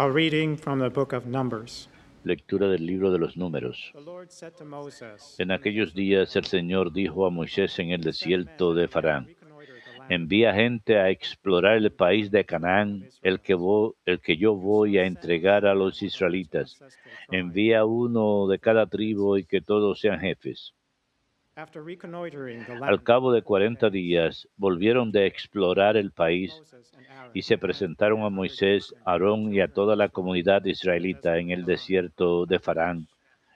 [0.00, 1.88] A reading from the book of Numbers.
[2.22, 3.92] Lectura del libro de los números.
[5.38, 9.26] En aquellos días el Señor dijo a Moisés en el desierto de Farán,
[10.08, 13.56] envía gente a explorar el país de Canaán, el que,
[14.04, 16.78] el que yo voy a entregar a los israelitas.
[17.32, 20.74] Envía uno de cada tribu y que todos sean jefes.
[22.82, 26.62] Al cabo de cuarenta días volvieron de explorar el país
[27.34, 32.46] y se presentaron a Moisés, Aarón y a toda la comunidad israelita en el desierto
[32.46, 33.08] de Farán,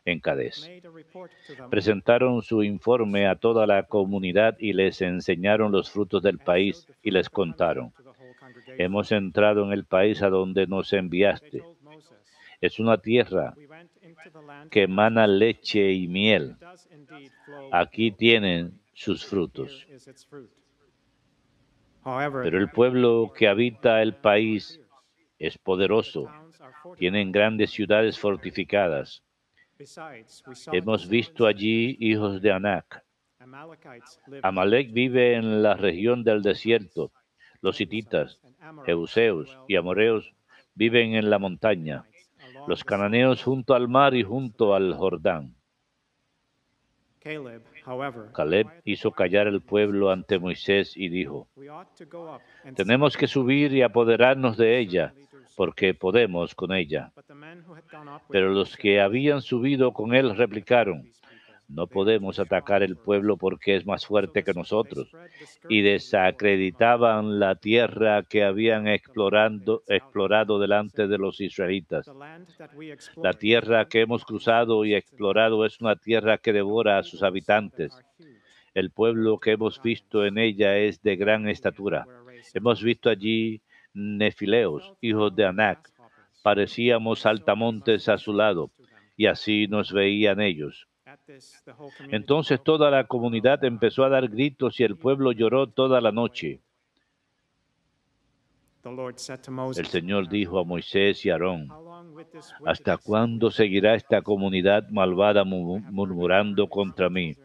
[0.04, 1.70] en them.
[1.70, 7.12] Presentaron su informe a toda la comunidad y les enseñaron los frutos del país y
[7.12, 7.92] les contaron,
[8.78, 11.62] hemos entrado en el país a donde nos enviaste.
[12.60, 13.54] Es una tierra
[14.70, 16.56] Que emana leche y miel.
[17.70, 19.86] Aquí tienen sus frutos.
[22.04, 24.80] Pero el pueblo que habita el país
[25.38, 26.28] es poderoso.
[26.96, 29.22] Tienen grandes ciudades fortificadas.
[30.72, 32.84] Hemos visto allí hijos de live
[34.42, 37.12] Amalek vive en la región del desierto.
[37.60, 38.40] Los hititas,
[38.84, 40.32] Jebuseos y Amoreos
[40.74, 42.04] viven en la montaña.
[42.66, 45.54] Los cananeos junto al mar y junto al Jordán.
[48.34, 51.46] Caleb, hizo callar al pueblo ante Moisés y dijo,
[52.74, 55.14] tenemos que subir y apoderarnos de ella,
[55.56, 57.12] porque podemos con ella.
[58.28, 61.21] Pero los que habían subido con él replicaron, "These people,
[61.74, 65.10] no podemos atacar el stronger." pueblo porque es más fuerte que nosotros.
[65.68, 72.10] Y desacreditaban la tierra que habían explorando, explorado delante de los israelitas.
[73.16, 77.92] La tierra que hemos cruzado y explorado es una tierra que devora a sus habitantes.
[78.74, 82.06] El pueblo que hemos visto en ella es de gran estatura.
[82.54, 83.60] Hemos visto allí
[83.92, 85.90] nefileos, hijos de Anac.
[86.42, 88.70] Parecíamos saltamontes a su lado,
[89.16, 90.88] y así nos veían ellos.
[92.10, 96.60] Entonces toda la comunidad empezó a dar gritos y el pueblo lloró toda la noche.
[99.78, 101.68] El Señor dijo a Moisés y a Aarón,
[102.66, 107.36] ¿hasta cuándo seguirá esta comunidad malvada mu- murmurando contra mí?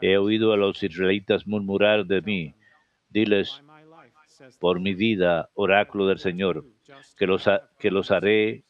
[0.00, 2.54] He oído a los israelitas murmurar de mí.
[3.08, 3.60] Diles,
[4.60, 6.64] por mi vida, oráculo del Señor,
[7.16, 8.62] que los, ha- que los haré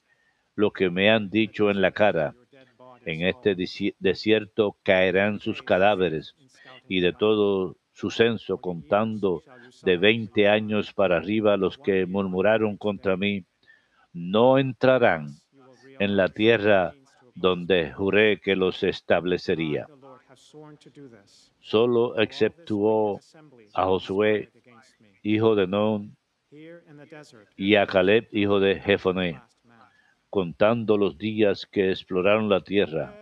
[0.54, 2.34] lo que me han dicho en la cara.
[3.06, 6.34] En este desi- desierto caerán sus cadáveres
[6.88, 9.42] y de todo su censo, contando
[9.82, 13.44] de veinte años para arriba los que murmuraron contra mí,
[14.12, 15.28] no entrarán
[15.98, 16.94] en la tierra
[17.34, 19.86] donde juré que los establecería.
[21.60, 23.20] Solo exceptuó
[23.74, 24.50] a Josué,
[25.22, 26.16] hijo de Non,
[27.56, 29.40] y a Caleb, hijo de Jefoné.
[30.30, 33.14] Contando los días que exploraron la tierra.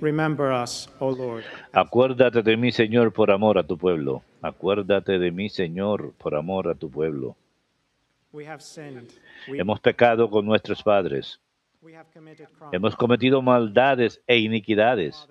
[0.00, 4.22] Remember us, O Lord, Acuérdate de mí, Señor, por amor a tu pueblo.
[4.40, 7.36] Acuérdate de mí, Señor, por amor a tu pueblo.
[8.32, 9.12] we have sinned.
[9.48, 11.38] We, Hemos pecado con nuestros padres.
[11.82, 12.72] we have committed crimes.
[12.72, 15.28] Hemos cometido maldades e iniquidades.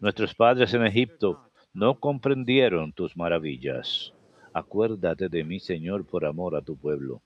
[0.00, 1.40] Nuestros padres en Egipto
[1.74, 4.14] no comprendieron tus maravillas.
[4.52, 7.20] Acuérdate de mí, Señor, por amor a tu pueblo.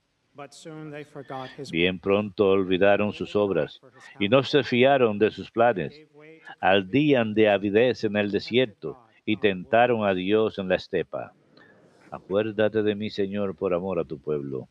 [1.70, 3.80] Bien pronto olvidaron sus obras
[4.18, 6.00] y no se fiaron de sus planes.
[6.10, 6.16] to
[6.60, 11.32] Aldían de avidez en el desierto y tentaron a Dios en la estepa.
[12.10, 14.68] Acuérdate de mí, Señor, por amor a tu pueblo.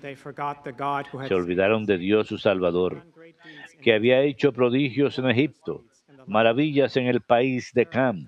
[0.00, 3.04] Se olvidaron de Dios su Salvador,
[3.82, 5.84] que había hecho prodigios en Egipto,
[6.26, 8.26] maravillas en el país de Cam,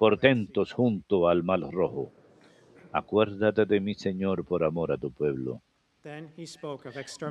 [0.00, 2.10] portentos junto al mar rojo.
[2.90, 5.60] Acuérdate de mí, Señor, por amor a tu pueblo.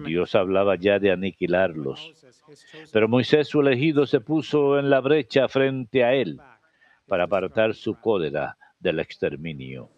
[0.05, 2.13] Dios hablaba ya de aniquilarlos.
[2.93, 6.39] Pero Moisés, su elegido, se puso en la brecha frente a él
[7.07, 9.89] para apartar su cólera del exterminio.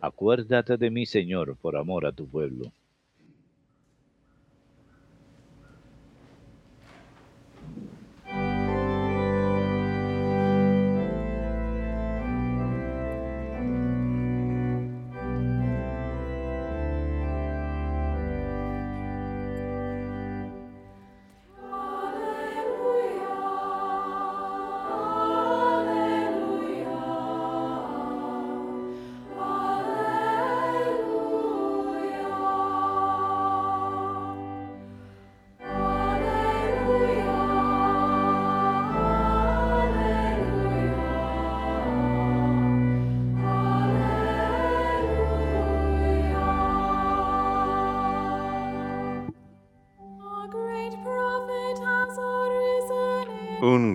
[0.00, 2.72] Acuérdate de mí, Señor, por amor a tu pueblo.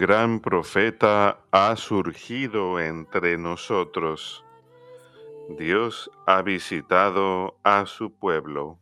[0.07, 4.41] Gran profeta ha surgido entre nosotros.
[5.59, 8.79] Dios ha visitado a su pueblo.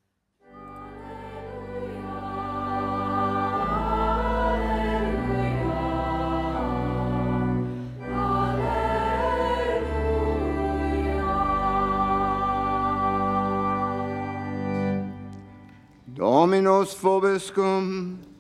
[16.06, 18.35] Dominus vobiscum.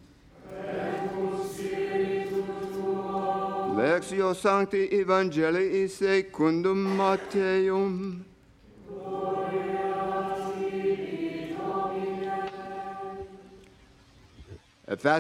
[4.34, 6.98] Sancti Evangelii secundum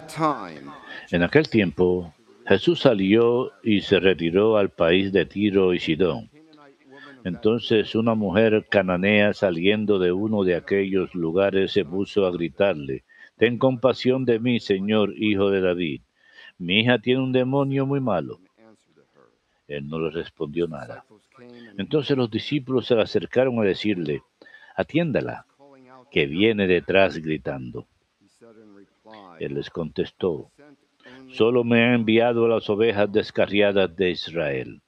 [0.07, 0.71] time,
[1.11, 2.11] En aquel tiempo,
[2.47, 6.31] Jesús salió y se retiró al país de Tiro y Sidón.
[7.23, 13.03] Entonces una mujer cananea saliendo de uno de aquellos lugares se puso a gritarle,
[13.37, 16.01] Ten compasión de mí, Señor, hijo de David.
[16.57, 18.39] Mi hija tiene un demonio muy malo.
[19.67, 21.05] Él no le respondió nada.
[21.77, 24.21] Entonces los discípulos se le acercaron a decirle,
[24.75, 25.45] Atiéndala,
[26.11, 27.87] que viene detrás gritando.
[29.39, 30.51] Él les contestó,
[31.31, 34.81] Solo me ha enviado a las ovejas descarriadas de Israel.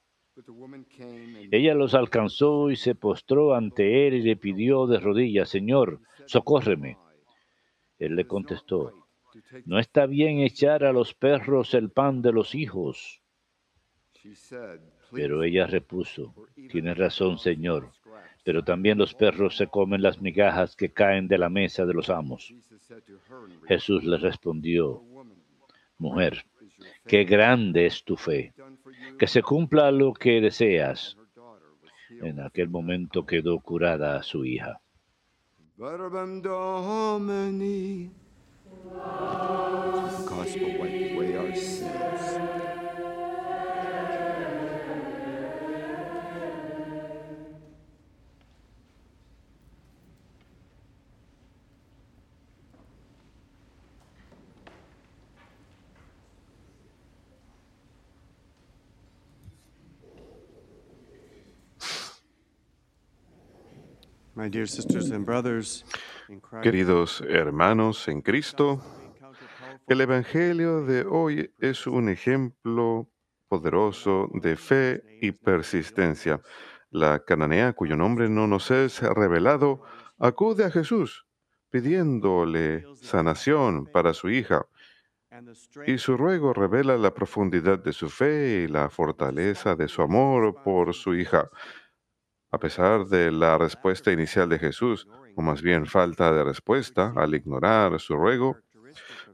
[1.51, 6.97] Ella los alcanzó y se postró ante él y le pidió de rodillas, Señor, socórreme.
[7.97, 8.93] Él le contestó,
[9.65, 13.21] no está bien echar a los perros el pan de los hijos.
[15.11, 16.33] Pero ella repuso,
[16.69, 17.91] tienes razón, Señor,
[18.43, 22.09] pero también los perros se comen las migajas que caen de la mesa de los
[22.09, 22.53] amos.
[23.67, 25.01] Jesús le respondió,
[25.97, 26.45] mujer,
[27.05, 28.53] qué grande es tu fe,
[29.17, 31.17] que se cumpla lo que deseas.
[32.21, 34.81] En aquel momento quedó curada su hija.
[40.17, 42.36] The gospel away our sins.
[66.61, 68.79] Queridos hermanos en Cristo,
[69.87, 73.09] el Evangelio de hoy es un ejemplo
[73.47, 76.39] poderoso de fe y persistencia.
[76.91, 79.81] La cananea, cuyo nombre no nos es revelado,
[80.19, 81.25] acude a Jesús
[81.71, 84.67] pidiéndole sanación para su hija.
[85.87, 90.61] Y su ruego revela la profundidad de su fe y la fortaleza de su amor
[90.63, 91.49] por su hija.
[92.49, 97.35] A pesar de la respuesta inicial de Jesús, o más bien falta de respuesta al
[97.35, 98.57] ignorar su ruego,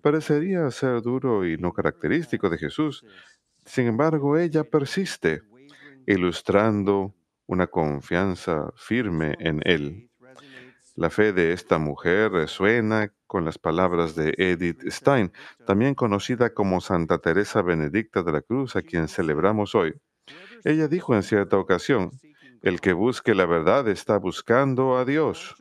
[0.02, 3.06] parecería ser duro y no característico de Jesús.
[3.66, 5.44] Sin embargo, ella persiste,
[6.08, 7.14] ilustrando
[7.46, 10.10] una confianza firme en Él.
[10.96, 15.32] La fe de esta mujer resuena con las palabras de Edith Stein,
[15.66, 19.96] también conocida como Santa Teresa Benedicta de la Cruz, a quien celebramos hoy.
[20.64, 22.12] Ella dijo en cierta ocasión,
[22.64, 25.56] el que busque la verdad está buscando a Dios,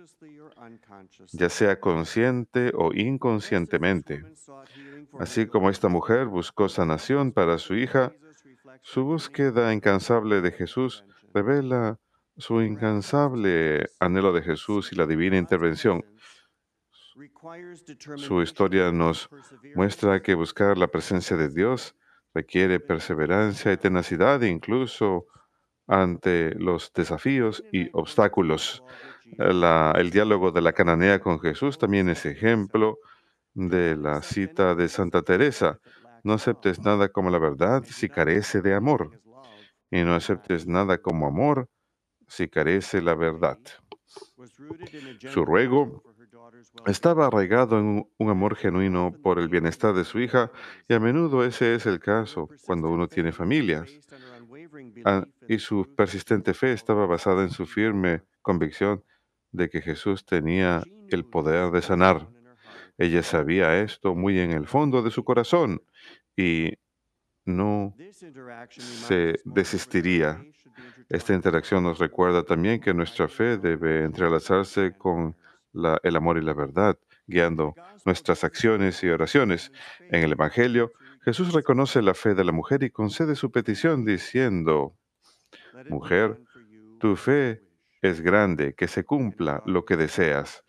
[1.33, 4.25] ya sea consciente o inconscientemente.
[5.19, 8.13] Así como esta mujer buscó sanación para su hija,
[8.83, 11.05] su búsqueda incansable de Jesús
[11.35, 11.99] revela
[12.37, 16.05] su incansable anhelo de Jesús y la divina intervención.
[18.17, 19.29] Su historia nos
[19.75, 21.97] muestra que buscar la presencia de Dios
[22.33, 25.27] requiere perseverancia y tenacidad, incluso
[25.87, 28.83] ante los desafíos y obstáculos.
[29.39, 32.99] La- el diálogo de la cananea con Jesús también es ejemplo
[33.55, 35.79] de la cita de Santa Teresa.
[36.25, 39.21] No aceptes nada como la verdad si carece de amor,
[39.91, 41.69] y no aceptes nada como amor
[42.29, 43.59] si carece la verdad.
[45.27, 46.03] Su ruego
[46.87, 50.51] estaba arraigado en un- un amor genuino por el bienestar de su hija,
[50.89, 53.91] y a menudo ese es el caso cuando uno tiene familias.
[55.49, 59.05] Y su persistente fe estaba basada en su firme convicción
[59.51, 62.29] de que Jesús tenía el poder de sanar.
[62.99, 65.83] Ella sabía esto muy en el fondo de su corazón
[66.37, 66.73] y
[67.45, 67.95] no
[68.69, 70.45] se desistiría.
[71.09, 75.37] Esta interacción nos recuerda también que nuestra fe debe entrelazarse con
[76.03, 79.73] el amor y la verdad, guiando nuestras acciones y oraciones.
[80.11, 80.93] En el Evangelio,
[81.25, 84.97] Jesús reconoce la fe de la mujer y concede su petición diciendo,
[85.89, 86.41] Mujer,
[86.99, 87.63] tu fe
[88.01, 90.65] es grande, que se cumpla lo que deseas.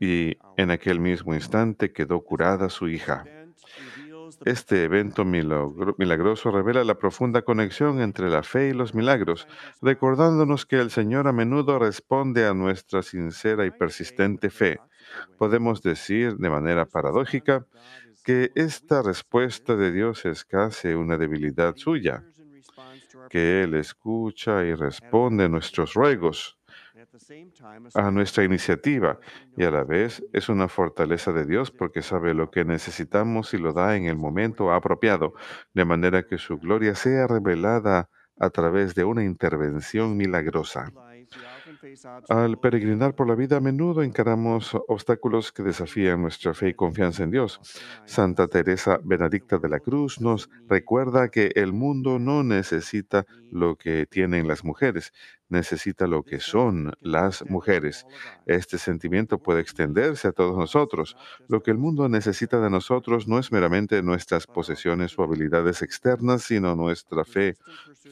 [0.00, 3.24] Y en aquel mismo instante quedó curada su hija.
[4.44, 9.46] Este evento milagro- milagroso revela la profunda conexión entre la fe y los milagros,
[9.80, 14.80] recordándonos que el Señor a menudo responde a nuestra sincera y persistente fe.
[15.36, 17.66] Podemos decir de manera paradójica
[18.24, 22.24] que esta respuesta de Dios es casi una debilidad suya,
[23.28, 26.58] que Él escucha y responde nuestros ruegos,
[27.94, 29.18] a nuestra iniciativa,
[29.56, 33.58] y a la vez es una fortaleza de Dios porque sabe lo que necesitamos y
[33.58, 35.34] lo da en el momento apropiado,
[35.74, 40.90] de manera que su gloria sea revelada a través de una intervención milagrosa.
[42.28, 47.22] Al peregrinar por la vida a menudo encaramos obstáculos que desafían nuestra fe y confianza
[47.22, 47.60] en Dios.
[48.04, 54.06] Santa Teresa Benedicta de la Cruz nos recuerda que el mundo no necesita lo que
[54.06, 55.12] tienen las mujeres,
[55.48, 58.06] necesita lo que son las mujeres.
[58.46, 61.16] Este sentimiento puede extenderse a todos nosotros.
[61.48, 66.42] Lo que el mundo necesita de nosotros no es meramente nuestras posesiones o habilidades externas,
[66.42, 67.56] sino nuestra fe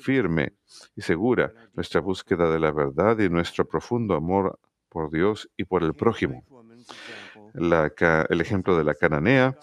[0.03, 0.53] firme
[0.95, 5.83] y segura, nuestra búsqueda de la verdad y nuestro profundo amor por Dios y por
[5.83, 6.45] el prójimo.
[7.55, 7.93] La
[8.29, 9.57] el ejemplo de la cananea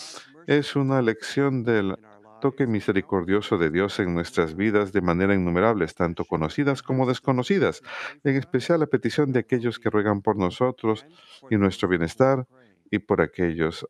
[0.48, 1.98] es una lección del
[2.41, 7.82] toque misericordioso de Dios en nuestras vidas de manera innumerables, tanto conocidas como desconocidas,
[8.24, 11.06] en especial a petición de aquellos que ruegan por nosotros
[11.50, 12.48] y nuestro bienestar
[12.91, 13.88] y por aquellos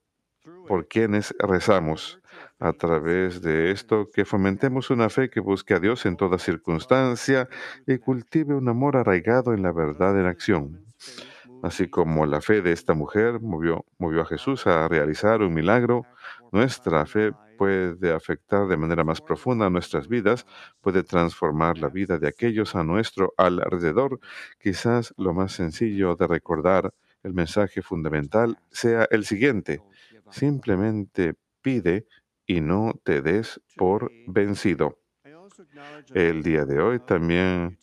[0.68, 2.20] por quienes rezamos.
[2.60, 7.48] A través de esto, que fomentemos una fe que busque a Dios en toda circunstancia
[7.86, 10.84] y cultive un amor arraigado en la verdad en acción.
[11.62, 16.06] Así como la fe de esta mujer movió, a Jesús a realizar un milagro,
[16.52, 20.46] nuestra fe puede afectar de manera más profunda nuestras vidas,
[20.82, 24.20] puede transformar la vida de aquellos a nuestro alrededor.
[24.60, 29.82] Quizás lo más sencillo de recordar el mensaje fundamental sea el siguiente.
[30.32, 32.08] Simplemente pide
[32.48, 34.98] y no te des por vencido.
[36.14, 37.78] El día de hoy también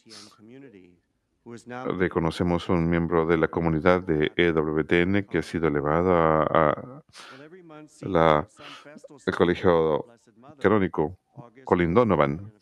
[1.98, 8.48] reconocemos un miembro de la comunidad de EWTN que ha sido elevado a, a
[9.26, 10.06] el colegio
[10.58, 11.18] canónico
[11.64, 12.52] Colin Donovan.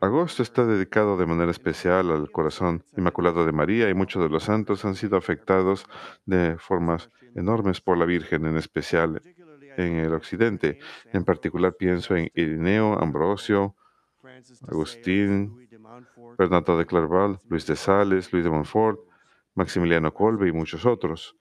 [0.00, 4.44] Agosto está dedicado de manera especial al corazón inmaculado de María y muchos de los
[4.44, 5.86] santos han sido afectados
[6.26, 9.22] de formas enormes por la Virgen, en especial
[9.78, 10.78] en el occidente.
[11.12, 13.76] En particular pienso en Irineo, Ambrosio,
[14.66, 15.68] Agustín,
[16.36, 19.00] Bernardo de Clairval, Luis de Sales, Luis de Montfort,
[19.54, 21.36] Maximiliano Kolbe y muchos otros.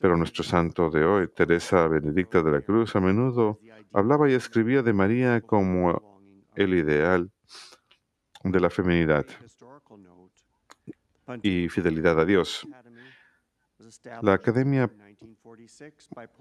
[0.00, 3.60] Pero nuestro santo de hoy, Teresa Benedicta de la Cruz, a menudo
[3.92, 7.30] hablaba y escribía de María como el ideal
[8.42, 9.26] de la feminidad
[11.42, 12.66] y fidelidad a Dios.
[14.22, 14.90] La Academia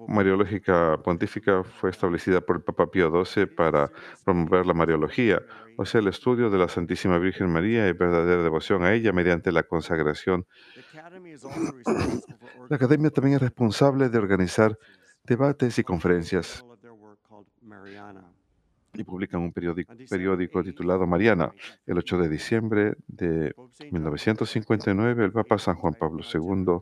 [0.08, 3.92] Mariológica Pontífica fue establecida por el Papa Pío XII para
[4.24, 5.42] promover la Mariología,
[5.78, 9.52] o sea, el estudio de la Santísima Virgen María y verdadera devoción a ella mediante
[9.52, 10.46] la consagración.
[12.70, 14.78] La Academia también es responsable de organizar
[15.26, 16.64] debates y conferencias
[18.94, 21.54] y publican un periódico, periódico titulado Mariana.
[21.86, 23.54] El 8 de diciembre de
[23.92, 26.82] 1959, el Papa San Juan Pablo II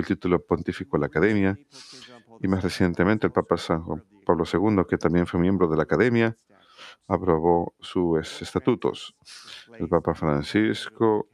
[0.00, 1.58] el título pontífico a la Academia
[2.40, 5.84] y más recientemente el Papa San Juan Pablo II, que también fue miembro de la
[5.84, 6.36] Academia,
[7.06, 9.14] aprobó sus estatutos.
[9.78, 11.28] El Papa Francisco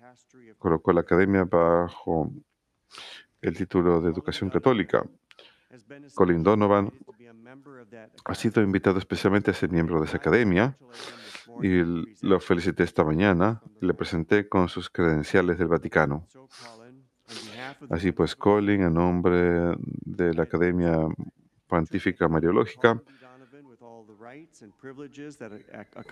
[0.58, 2.30] colocó la Academia bajo
[3.40, 5.04] el título de Educación Católica.
[6.14, 6.92] Colin Donovan
[8.24, 10.76] ha sido invitado especialmente a ser miembro de esa academia
[11.62, 11.82] y
[12.22, 16.26] lo felicité esta mañana le presenté con sus credenciales del Vaticano.
[17.90, 21.06] Así pues, Colin, en nombre de la Academia
[21.66, 23.00] Pontífica Mariológica,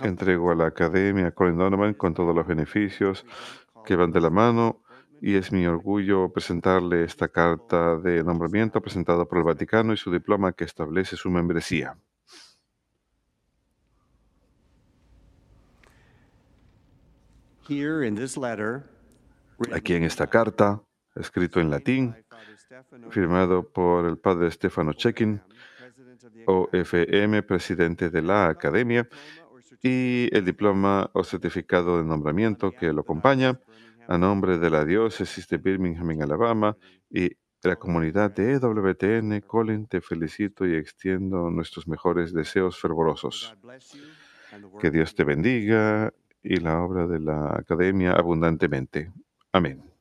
[0.00, 3.24] entrego a la Academia Colin Donovan con todos los beneficios
[3.84, 4.82] que van de la mano
[5.20, 10.10] y es mi orgullo presentarle esta carta de nombramiento presentada por el Vaticano y su
[10.10, 11.96] diploma que establece su membresía.
[19.72, 20.82] Aquí en esta carta,
[21.14, 22.14] escrito en latín,
[23.10, 25.40] firmado por el padre Stefano Chekin,
[26.46, 29.08] OFM, presidente de la Academia,
[29.82, 33.58] y el diploma o certificado de nombramiento que lo acompaña,
[34.08, 36.76] a nombre de la diócesis de Birmingham en Alabama
[37.10, 37.30] y
[37.62, 43.54] la comunidad de EWTN, Colin, te felicito y extiendo nuestros mejores deseos fervorosos.
[44.80, 49.12] Que Dios te bendiga y la obra de la academia abundantemente.
[49.52, 49.91] Amén.